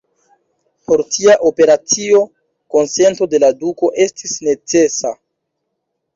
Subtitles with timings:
[0.87, 2.21] Por tia operacio,
[2.77, 5.15] konsento de la duko estis necesa.